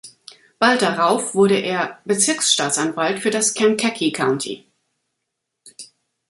[0.57, 4.65] Bald darauf wurde er Bezirksstaatsanwalt für das Kankakee County.